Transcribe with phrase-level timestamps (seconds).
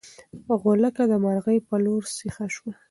[0.61, 2.71] غولکه د مرغۍ په لور سیخه شوه.